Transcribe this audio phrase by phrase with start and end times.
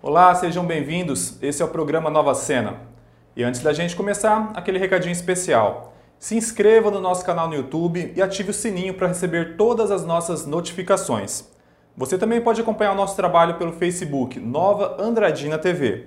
[0.00, 1.42] Olá, sejam bem-vindos.
[1.42, 2.76] Esse é o programa Nova Cena.
[3.34, 5.92] E antes da gente começar, aquele recadinho especial.
[6.20, 10.04] Se inscreva no nosso canal no YouTube e ative o sininho para receber todas as
[10.04, 11.48] nossas notificações.
[11.96, 16.06] Você também pode acompanhar o nosso trabalho pelo Facebook Nova Andradina TV.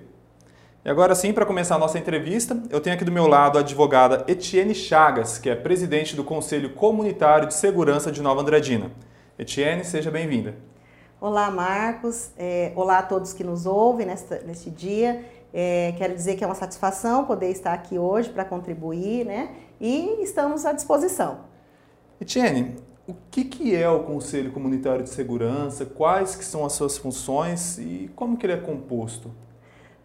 [0.86, 3.62] E agora sim, para começar a nossa entrevista, eu tenho aqui do meu lado a
[3.62, 8.90] advogada Etienne Chagas, que é presidente do Conselho Comunitário de Segurança de Nova Andradina.
[9.38, 10.56] Etienne, seja bem-vinda.
[11.22, 12.32] Olá, Marcos.
[12.36, 15.24] É, olá a todos que nos ouvem nesta, neste dia.
[15.54, 19.56] É, quero dizer que é uma satisfação poder estar aqui hoje para contribuir, né?
[19.80, 21.42] E estamos à disposição.
[22.20, 22.76] Etienne,
[23.08, 25.86] o que, que é o Conselho Comunitário de Segurança?
[25.86, 29.30] Quais que são as suas funções e como que ele é composto?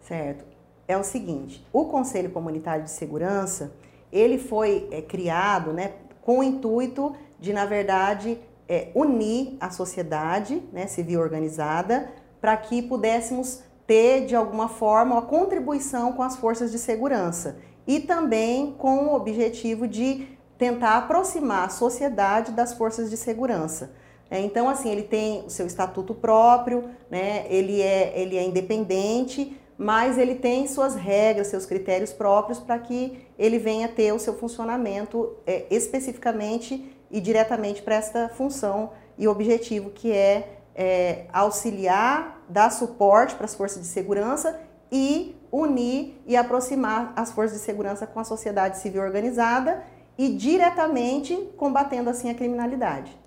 [0.01, 0.45] Certo.
[0.87, 3.71] É o seguinte, o Conselho Comunitário de Segurança,
[4.11, 10.61] ele foi é, criado, né, com o intuito de, na verdade, é, unir a sociedade
[10.71, 12.09] né, civil organizada
[12.41, 18.01] para que pudéssemos ter, de alguma forma, uma contribuição com as forças de segurança e
[18.01, 20.27] também com o objetivo de
[20.57, 23.91] tentar aproximar a sociedade das forças de segurança.
[24.29, 29.57] É, então, assim, ele tem o seu estatuto próprio, né, ele, é, ele é independente,
[29.77, 34.33] mas ele tem suas regras, seus critérios próprios para que ele venha ter o seu
[34.33, 42.69] funcionamento é, especificamente e diretamente para esta função e objetivo que é, é auxiliar, dar
[42.69, 44.59] suporte para as forças de segurança
[44.91, 49.83] e unir e aproximar as forças de segurança com a sociedade civil organizada
[50.17, 53.17] e diretamente combatendo assim a criminalidade.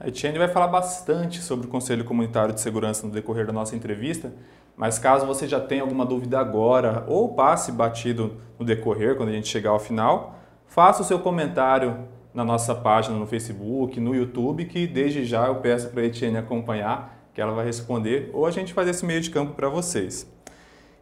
[0.00, 3.74] A Etienne vai falar bastante sobre o Conselho Comunitário de Segurança no decorrer da nossa
[3.74, 4.32] entrevista,
[4.76, 9.32] mas caso você já tenha alguma dúvida agora ou passe batido no decorrer, quando a
[9.32, 10.36] gente chegar ao final,
[10.66, 15.56] faça o seu comentário na nossa página no Facebook, no YouTube, que desde já eu
[15.56, 19.20] peço para a Etienne acompanhar, que ela vai responder, ou a gente faz esse meio
[19.20, 20.30] de campo para vocês.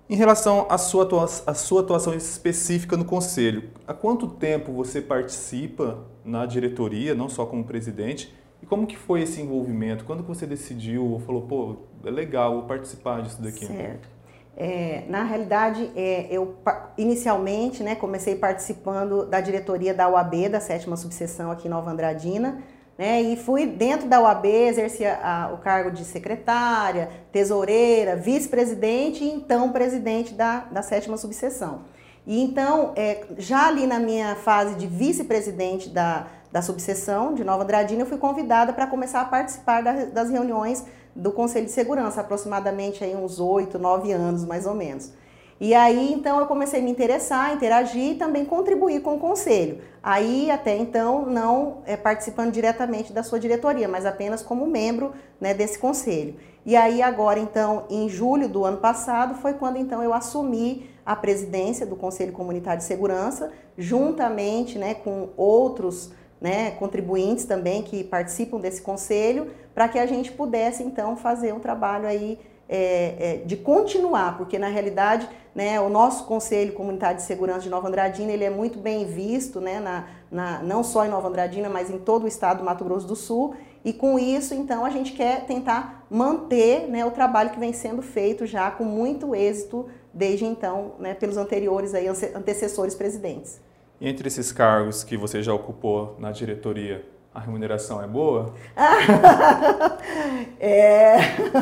[0.09, 5.01] Em relação à sua, atuação, à sua atuação específica no Conselho, há quanto tempo você
[5.03, 10.05] participa na diretoria, não só como presidente, e como que foi esse envolvimento?
[10.05, 13.67] Quando você decidiu ou falou, pô, é legal, vou participar disso daqui?
[13.67, 14.09] Certo.
[14.57, 16.57] É, na realidade, é, eu
[16.97, 22.63] inicialmente né, comecei participando da diretoria da UAB, da sétima subseção aqui em Nova Andradina,
[22.97, 29.31] né, e fui dentro da UAB, exercia a, o cargo de secretária, tesoureira, vice-presidente e
[29.31, 31.83] então presidente da, da sétima subseção.
[32.27, 37.65] E então, é, já ali na minha fase de vice-presidente da, da subseção de Nova
[37.65, 42.23] Andradina, eu fui convidada para começar a participar da, das reuniões do Conselho de Segurança,
[42.23, 45.13] aproximadamente aí uns oito, nove anos mais ou menos.
[45.61, 49.83] E aí, então, eu comecei a me interessar, interagir e também contribuir com o conselho.
[50.03, 55.53] Aí, até então, não é, participando diretamente da sua diretoria, mas apenas como membro né,
[55.53, 56.37] desse conselho.
[56.65, 61.15] E aí, agora, então, em julho do ano passado, foi quando, então, eu assumi a
[61.15, 68.59] presidência do Conselho Comunitário de Segurança, juntamente né, com outros né, contribuintes também que participam
[68.59, 72.39] desse conselho, para que a gente pudesse então fazer um trabalho aí
[72.69, 77.71] é, é, de continuar, porque na realidade né, o nosso Conselho Comunitário de Segurança de
[77.71, 81.69] Nova Andradina ele é muito bem visto, né, na, na, não só em Nova Andradina,
[81.69, 83.55] mas em todo o estado do Mato Grosso do Sul.
[83.85, 88.03] E com isso, então, a gente quer tentar manter né, o trabalho que vem sendo
[88.03, 93.61] feito já com muito êxito desde então, né, pelos anteriores aí, antecessores presidentes.
[94.01, 98.55] E entre esses cargos que você já ocupou na diretoria, a remuneração é boa?
[100.61, 101.17] é,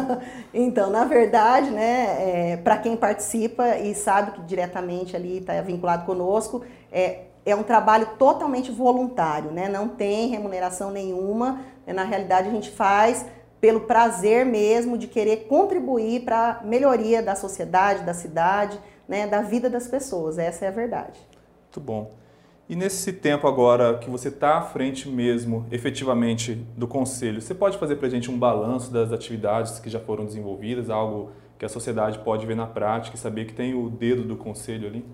[0.55, 6.05] então, na verdade, né, é, para quem participa e sabe que diretamente ali está vinculado
[6.05, 9.69] conosco, é, é um trabalho totalmente voluntário, né?
[9.69, 11.61] não tem remuneração nenhuma.
[11.87, 13.27] Na realidade, a gente faz
[13.61, 18.79] pelo prazer mesmo de querer contribuir para a melhoria da sociedade, da cidade,
[19.09, 20.39] né, da vida das pessoas.
[20.39, 21.19] Essa é a verdade.
[21.65, 22.24] Muito bom.
[22.67, 27.77] E nesse tempo agora que você está à frente mesmo, efetivamente, do Conselho, você pode
[27.77, 31.69] fazer para a gente um balanço das atividades que já foram desenvolvidas, algo que a
[31.69, 35.05] sociedade pode ver na prática e saber que tem o dedo do Conselho ali?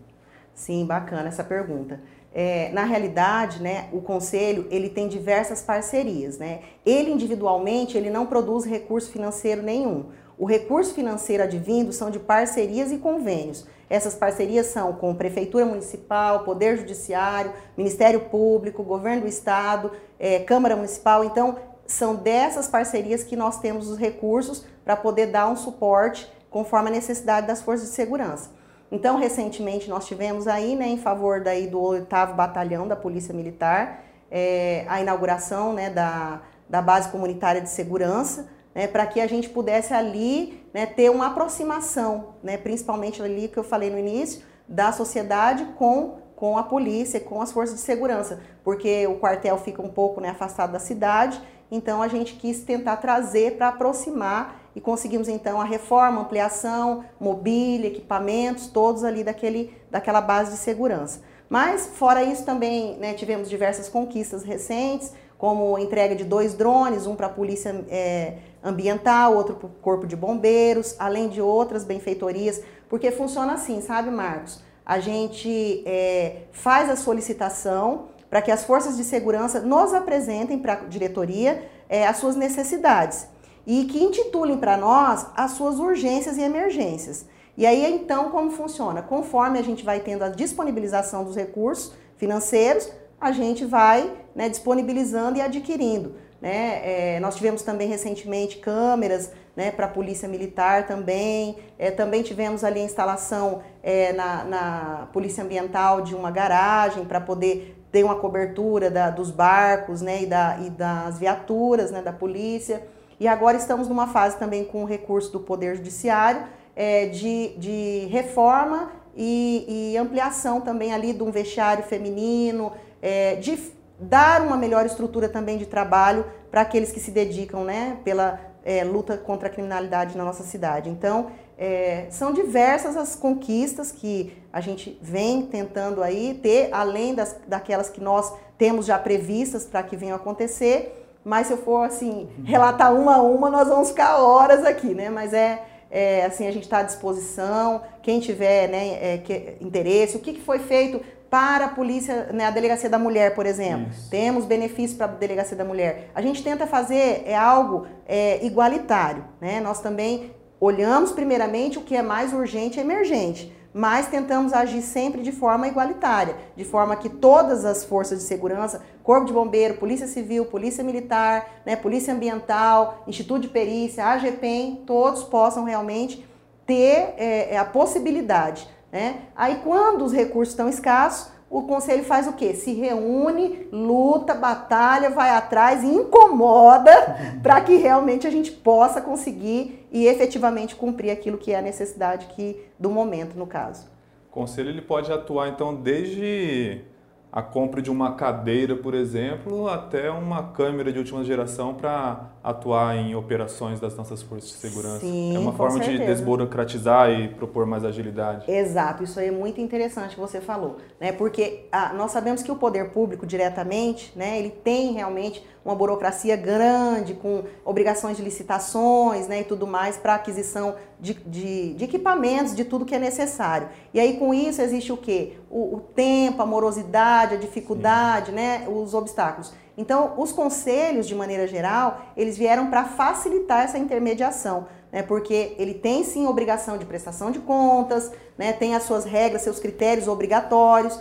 [0.55, 2.01] Sim, bacana essa pergunta.
[2.33, 6.61] É, na realidade, né, o conselho ele tem diversas parcerias, né?
[6.87, 10.07] Ele individualmente ele não produz recurso financeiro nenhum.
[10.39, 13.67] O recurso financeiro advindo são de parcerias e convênios.
[13.91, 20.77] Essas parcerias são com Prefeitura Municipal, Poder Judiciário, Ministério Público, Governo do Estado, é, Câmara
[20.77, 21.25] Municipal.
[21.25, 21.57] Então,
[21.89, 26.93] são dessas parcerias que nós temos os recursos para poder dar um suporte conforme a
[26.93, 28.51] necessidade das forças de segurança.
[28.93, 32.07] Então, recentemente nós tivemos aí, né, em favor daí do 8
[32.37, 38.87] Batalhão da Polícia Militar, é, a inauguração né, da, da base comunitária de segurança, né,
[38.87, 43.65] para que a gente pudesse ali né, ter uma aproximação, né, principalmente ali que eu
[43.65, 49.07] falei no início, da sociedade com, com a polícia, com as forças de segurança, porque
[49.07, 51.41] o quartel fica um pouco né, afastado da cidade,
[51.71, 57.89] então a gente quis tentar trazer para aproximar e conseguimos então a reforma, ampliação, mobília,
[57.89, 61.21] equipamentos, todos ali daquele, daquela base de segurança.
[61.49, 67.17] Mas, fora isso, também né, tivemos diversas conquistas recentes, como entrega de dois drones, um
[67.17, 72.61] para a Polícia é, Ambiental, outro para o Corpo de Bombeiros, além de outras benfeitorias,
[72.91, 74.63] porque funciona assim, sabe, Marcos?
[74.85, 80.75] A gente é, faz a solicitação para que as forças de segurança nos apresentem para
[80.75, 83.27] a diretoria é, as suas necessidades
[83.67, 87.25] e que intitulem para nós as suas urgências e emergências.
[87.57, 89.01] E aí, então, como funciona?
[89.01, 95.39] Conforme a gente vai tendo a disponibilização dos recursos financeiros, a gente vai né, disponibilizando
[95.39, 96.15] e adquirindo.
[96.41, 96.81] Né?
[97.17, 101.57] É, nós tivemos também recentemente câmeras né, para a Polícia Militar também.
[101.79, 107.21] É, também tivemos ali a instalação é, na, na, Polícia Ambiental de uma garagem para
[107.21, 112.13] poder ter uma cobertura da, dos barcos né, e, da, e das viaturas né, da
[112.13, 112.83] polícia.
[113.19, 118.07] E agora estamos numa fase também com o recurso do Poder Judiciário é, de, de
[118.11, 122.73] reforma e, e, ampliação também ali de um vestiário feminino,
[123.03, 123.59] é, de
[124.01, 128.83] dar uma melhor estrutura também de trabalho para aqueles que se dedicam né, pela é,
[128.85, 130.89] luta contra a criminalidade na nossa cidade.
[130.89, 137.37] Então, é, são diversas as conquistas que a gente vem tentando aí ter, além das,
[137.47, 140.97] daquelas que nós temos já previstas para que venham acontecer.
[141.23, 145.11] Mas se eu for assim relatar uma a uma, nós vamos ficar horas aqui, né?
[145.11, 150.17] Mas é é, assim, a gente está à disposição, quem tiver né, é, que, interesse,
[150.17, 151.01] o que, que foi feito
[151.31, 153.89] para a polícia, né, a delegacia da mulher, por exemplo.
[153.91, 154.11] Isso.
[154.11, 156.11] Temos benefícios para a delegacia da mulher.
[156.15, 159.61] A gente tenta fazer é algo é, igualitário, né?
[159.61, 165.23] Nós também olhamos primeiramente o que é mais urgente e emergente mas tentamos agir sempre
[165.23, 170.07] de forma igualitária, de forma que todas as forças de segurança, Corpo de Bombeiro, Polícia
[170.07, 176.27] Civil, Polícia Militar, né, Polícia Ambiental, Instituto de Perícia, AGPEM, todos possam realmente
[176.67, 178.69] ter é, a possibilidade.
[178.93, 179.23] Né?
[179.37, 182.55] Aí, quando os recursos estão escassos, o conselho faz o quê?
[182.55, 186.93] Se reúne, luta, batalha, vai atrás incomoda
[187.43, 192.27] para que realmente a gente possa conseguir e efetivamente cumprir aquilo que é a necessidade
[192.27, 193.89] que, do momento, no caso.
[194.29, 196.85] O conselho ele pode atuar então desde
[197.33, 202.97] a compra de uma cadeira, por exemplo, até uma câmera de última geração para atuar
[202.97, 205.01] em operações das nossas forças de segurança.
[205.01, 205.99] Sim, é uma forma certeza.
[205.99, 208.51] de desburocratizar e propor mais agilidade.
[208.51, 211.13] Exato, isso aí é muito interessante que você falou, né?
[211.13, 216.37] Porque ah, nós sabemos que o poder público diretamente, né, ele tem realmente uma burocracia
[216.37, 222.55] grande, com obrigações de licitações né, e tudo mais para aquisição de, de, de, equipamentos,
[222.55, 223.69] de tudo que é necessário.
[223.93, 225.39] E aí com isso existe o quê?
[225.51, 229.53] O, o tempo, a morosidade, a dificuldade, né, os obstáculos.
[229.77, 235.03] Então, os conselhos, de maneira geral, eles vieram para facilitar essa intermediação, né?
[235.03, 238.53] Porque ele tem sim obrigação de prestação de contas, né?
[238.53, 241.01] Tem as suas regras, seus critérios obrigatórios,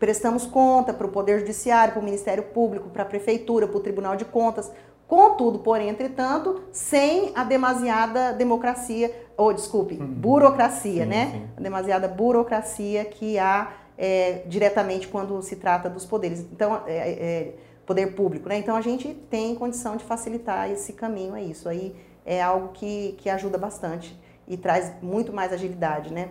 [0.00, 3.80] prestamos conta para o Poder Judiciário, para o Ministério Público, para a Prefeitura, para o
[3.80, 4.72] Tribunal de Contas.
[5.08, 10.06] Contudo, porém, entretanto, sem a demasiada democracia, ou desculpe, uhum.
[10.06, 11.30] burocracia, sim, né?
[11.30, 11.48] Sim.
[11.56, 16.40] A demasiada burocracia que há é, diretamente quando se trata dos poderes.
[16.40, 17.54] Então, é, é,
[17.86, 18.58] poder público, né?
[18.58, 21.68] Então a gente tem condição de facilitar esse caminho a isso.
[21.68, 26.28] Aí é algo que, que ajuda bastante e traz muito mais agilidade, né?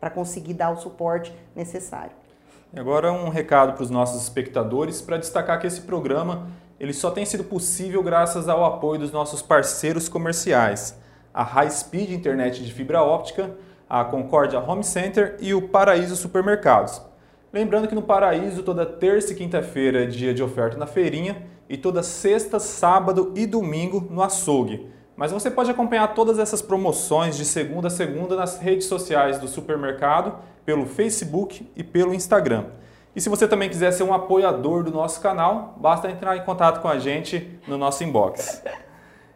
[0.00, 2.12] Para conseguir dar o suporte necessário.
[2.72, 6.48] E agora um recado para os nossos espectadores para destacar que esse programa
[6.80, 10.98] ele só tem sido possível graças ao apoio dos nossos parceiros comerciais,
[11.32, 13.54] a High Speed Internet de fibra óptica,
[13.88, 17.02] a Concórdia Home Center e o Paraíso Supermercados.
[17.52, 21.76] Lembrando que no Paraíso toda terça e quinta-feira é dia de oferta na feirinha e
[21.76, 24.88] toda sexta, sábado e domingo no açougue.
[25.14, 29.46] Mas você pode acompanhar todas essas promoções de segunda a segunda nas redes sociais do
[29.46, 32.66] supermercado, pelo Facebook e pelo Instagram.
[33.14, 36.80] E se você também quiser ser um apoiador do nosso canal, basta entrar em contato
[36.80, 38.62] com a gente no nosso inbox.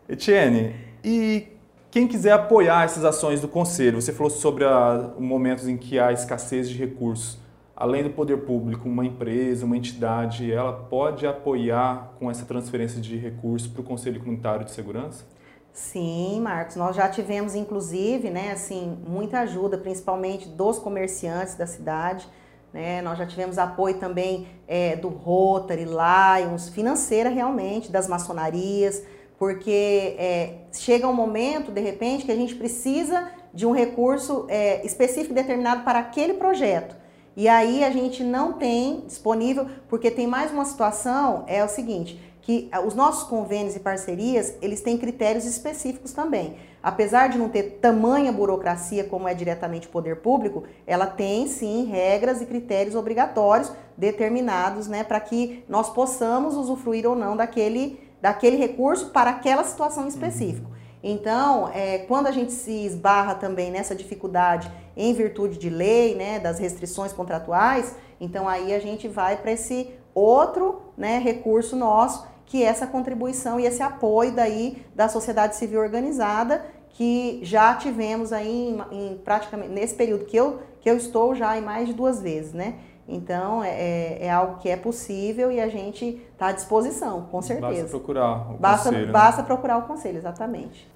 [0.09, 1.49] Etienne, e
[1.91, 6.13] quem quiser apoiar essas ações do Conselho, você falou sobre os momentos em que há
[6.13, 7.39] escassez de recursos.
[7.77, 13.17] Além do poder público, uma empresa, uma entidade, ela pode apoiar com essa transferência de
[13.17, 15.25] recursos para o Conselho Comunitário de Segurança?
[15.73, 22.29] Sim, Marcos, nós já tivemos inclusive, né, assim, muita ajuda, principalmente dos comerciantes da cidade,
[22.75, 29.01] né, nós já tivemos apoio também é, do Rotary, Lions, financeira realmente, das maçonarias,
[29.39, 34.85] porque é, chega um momento, de repente, que a gente precisa de um recurso é,
[34.85, 36.97] específico determinado para aquele projeto.
[37.37, 42.21] E aí a gente não tem disponível, porque tem mais uma situação, é o seguinte,
[42.45, 46.57] que ah, os nossos convênios e parcerias, eles têm critérios específicos também.
[46.83, 51.87] Apesar de não ter tamanha burocracia como é diretamente o poder público, ela tem sim
[51.87, 58.57] regras e critérios obrigatórios determinados, né, para que nós possamos usufruir ou não daquele daquele
[58.57, 60.67] recurso para aquela situação específica.
[60.67, 60.75] Uhum.
[61.03, 66.39] Então, é, quando a gente se esbarra também nessa dificuldade em virtude de lei, né,
[66.39, 72.63] das restrições contratuais, então aí a gente vai para esse outro né, recurso nosso, que
[72.63, 79.13] essa contribuição e esse apoio daí da sociedade civil organizada, que já tivemos aí em,
[79.13, 82.53] em praticamente nesse período que eu, que eu estou já em mais de duas vezes,
[82.53, 82.77] né?
[83.07, 87.43] Então, é, é, é, algo que é possível e a gente está à disposição, com
[87.43, 87.83] certeza.
[87.83, 89.07] Basta procurar o basta, conselho.
[89.07, 89.13] Né?
[89.13, 90.95] Basta procurar o conselho, exatamente.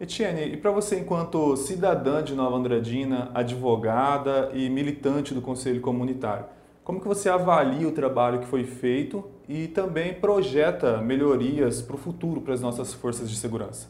[0.00, 6.46] Etienne, e para você, enquanto cidadã de Nova Andradina, advogada e militante do Conselho Comunitário,
[6.88, 11.98] como que você avalia o trabalho que foi feito e também projeta melhorias para o
[11.98, 13.88] futuro para as nossas forças de segurança?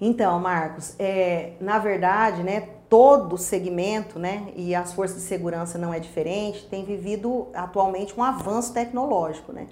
[0.00, 5.94] Então, Marcos, é, na verdade, né, todo segmento, né, e as forças de segurança não
[5.94, 9.68] é diferente, tem vivido atualmente um avanço tecnológico, né?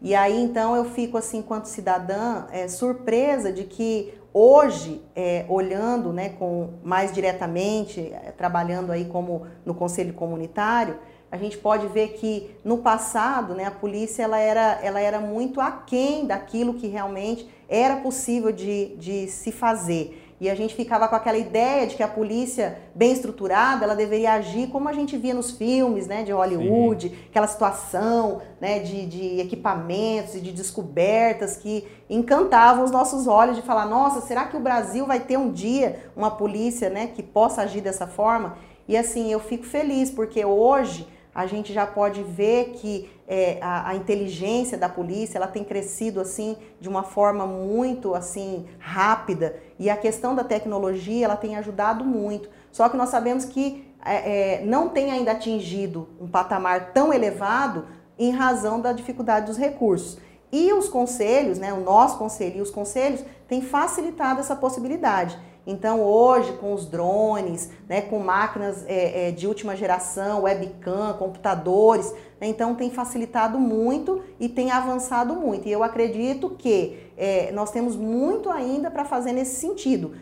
[0.00, 6.10] E aí, então, eu fico, assim, enquanto cidadã, é, surpresa de que hoje, é, olhando,
[6.10, 10.96] né, com, mais diretamente, é, trabalhando aí como no conselho comunitário,
[11.30, 15.60] a gente pode ver que no passado, né, a polícia ela era, ela era muito
[15.60, 20.26] aquém daquilo que realmente era possível de, de se fazer.
[20.40, 24.32] E a gente ficava com aquela ideia de que a polícia bem estruturada, ela deveria
[24.32, 27.16] agir como a gente via nos filmes, né, de Hollywood, Sim.
[27.28, 33.62] aquela situação, né, de, de equipamentos e de descobertas que encantavam os nossos olhos de
[33.62, 37.60] falar, nossa, será que o Brasil vai ter um dia uma polícia, né, que possa
[37.60, 38.56] agir dessa forma?
[38.88, 43.90] E assim, eu fico feliz porque hoje a gente já pode ver que é, a,
[43.90, 49.88] a, inteligência da polícia ela tem crescido assim de uma forma muito assim rápida e
[49.88, 52.48] a questão da tecnologia ela tem ajudado muito.
[52.72, 57.86] Só que nós sabemos que é, é, não tem ainda atingido um patamar tão elevado
[58.18, 60.18] em razão da dificuldade dos recursos.
[60.52, 65.38] E os conselhos, né, o nosso conselho e os conselhos têm facilitado essa possibilidade.
[65.66, 72.12] Então, hoje, com os drones, né, com máquinas é, é, de última geração, webcam, computadores,
[72.40, 75.68] né, então tem facilitado muito e tem avançado muito.
[75.68, 80.12] E eu acredito que é, nós temos muito ainda para fazer nesse sentido.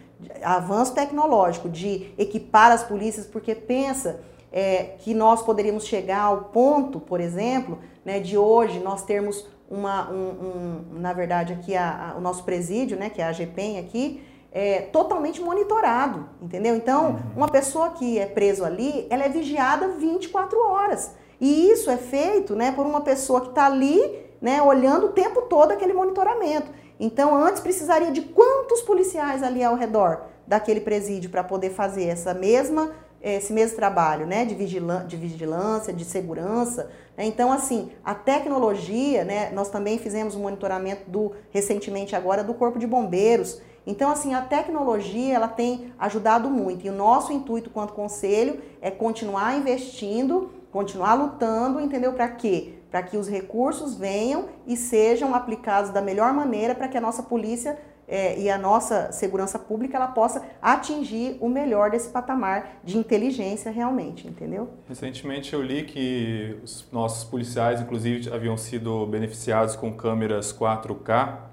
[0.42, 4.20] Avanço tecnológico, de equipar as polícias, porque pensa
[4.52, 10.10] é, que nós poderíamos chegar ao ponto, por exemplo, né, de hoje nós termos uma,
[10.10, 13.78] um, um, na verdade, aqui a, a, o nosso presídio, né, que é a GPEM
[13.78, 16.74] aqui, é, totalmente monitorado, entendeu?
[16.74, 17.18] Então, uhum.
[17.36, 21.12] uma pessoa que é preso ali, ela é vigiada 24 horas.
[21.40, 25.42] E isso é feito né, por uma pessoa que está ali, né, olhando o tempo
[25.42, 26.68] todo aquele monitoramento.
[26.98, 32.34] Então, antes precisaria de quantos policiais ali ao redor daquele presídio para poder fazer essa
[32.34, 36.88] mesma esse mesmo trabalho, né, de, vigilância, de vigilância, de segurança.
[37.16, 37.24] Né?
[37.24, 42.78] Então, assim, a tecnologia, né, nós também fizemos um monitoramento do recentemente agora do Corpo
[42.78, 43.60] de Bombeiros.
[43.88, 48.90] Então, assim, a tecnologia ela tem ajudado muito e o nosso intuito quanto conselho é
[48.90, 52.12] continuar investindo, continuar lutando, entendeu?
[52.12, 52.74] Para quê?
[52.90, 57.22] Para que os recursos venham e sejam aplicados da melhor maneira para que a nossa
[57.22, 62.98] polícia é, e a nossa segurança pública ela possa atingir o melhor desse patamar de
[62.98, 64.68] inteligência realmente, entendeu?
[64.86, 71.48] Recentemente eu li que os nossos policiais, inclusive, haviam sido beneficiados com câmeras 4K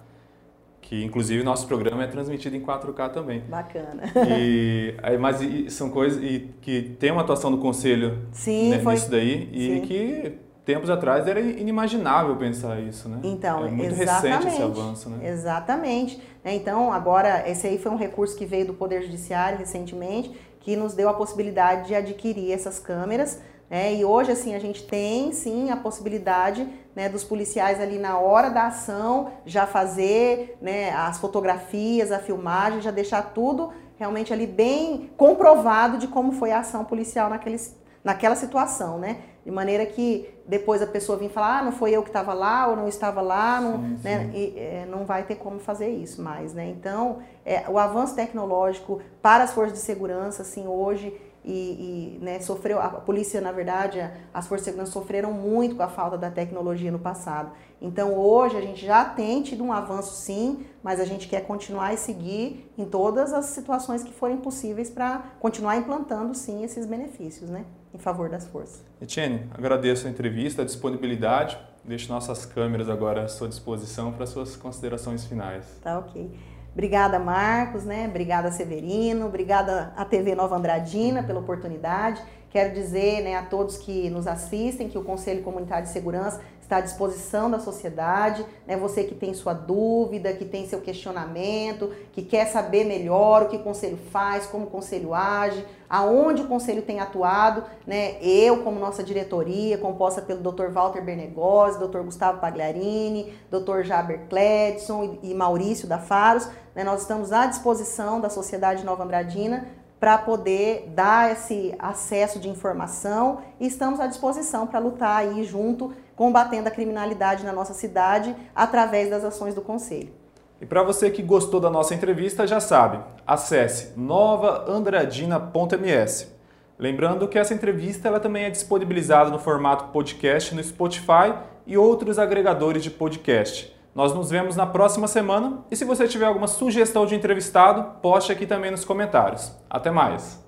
[0.86, 3.42] que inclusive nosso programa é transmitido em 4K também.
[3.42, 4.04] Bacana.
[4.30, 8.94] E, mas e, são coisas e, que tem uma atuação do conselho Sim, né, foi...
[8.94, 9.82] nisso daí e Sim.
[9.82, 13.20] que tempos atrás era inimaginável pensar isso, né?
[13.24, 15.30] Então, é muito exatamente, recente esse avanço, né?
[15.30, 16.22] Exatamente.
[16.44, 20.76] Né, então, agora, esse aí foi um recurso que veio do Poder Judiciário recentemente, que
[20.76, 25.32] nos deu a possibilidade de adquirir essas câmeras é, e hoje, assim, a gente tem
[25.32, 31.18] sim a possibilidade né, dos policiais ali na hora da ação já fazer né, as
[31.18, 36.86] fotografias, a filmagem, já deixar tudo realmente ali bem comprovado de como foi a ação
[36.86, 37.60] policial naquele,
[38.04, 39.18] naquela situação, né?
[39.46, 42.68] De maneira que depois a pessoa vir falar, ah, não foi eu que estava lá
[42.68, 44.24] ou não estava lá, não, sim, né?
[44.24, 44.32] sim.
[44.34, 46.68] E, é, não vai ter como fazer isso mais, né?
[46.68, 52.40] Então, é, o avanço tecnológico para as forças de segurança, assim, hoje e, e né,
[52.40, 54.00] sofreu, a polícia, na verdade,
[54.34, 57.52] as forças de segurança sofreram muito com a falta da tecnologia no passado.
[57.80, 61.94] Então hoje a gente já tem tido um avanço sim, mas a gente quer continuar
[61.94, 67.50] e seguir em todas as situações que forem possíveis para continuar implantando sim esses benefícios,
[67.50, 68.84] né, em favor das forças.
[69.02, 71.58] Etienne, agradeço a entrevista, a disponibilidade.
[71.84, 75.80] Deixo nossas câmeras agora à sua disposição para suas considerações finais.
[75.84, 76.32] Tá ok.
[76.74, 78.08] Obrigada, Marcos, né?
[78.08, 79.28] Obrigada, Severino.
[79.28, 82.22] Obrigada à TV Nova Andradina pela oportunidade.
[82.50, 86.78] Quero dizer né, a todos que nos assistem que o Conselho Comunitário de Segurança está
[86.78, 88.46] à disposição da sociedade.
[88.68, 88.76] Né?
[88.76, 93.56] Você que tem sua dúvida, que tem seu questionamento, que quer saber melhor o que
[93.56, 97.64] o Conselho faz, como o Conselho age, aonde o Conselho tem atuado.
[97.86, 98.18] Né?
[98.20, 100.70] Eu, como nossa diretoria, composta pelo Dr.
[100.72, 102.00] Walter Bernegozzi, Dr.
[102.00, 103.84] Gustavo Pagliarini, Dr.
[103.84, 106.84] Jaber Cledson e Maurício da Faros, né?
[106.84, 109.68] nós estamos à disposição da Sociedade Nova Andradina
[110.00, 115.94] para poder dar esse acesso de informação e estamos à disposição para lutar aí junto,
[116.16, 120.26] combatendo a criminalidade na nossa cidade através das ações do Conselho.
[120.62, 126.34] E para você que gostou da nossa entrevista, já sabe, acesse novaandradina.ms.
[126.78, 131.34] Lembrando que essa entrevista ela também é disponibilizada no formato podcast no Spotify
[131.66, 133.74] e outros agregadores de podcast.
[133.94, 138.32] Nós nos vemos na próxima semana e se você tiver alguma sugestão de entrevistado, poste
[138.32, 139.54] aqui também nos comentários.
[139.70, 140.45] Até mais!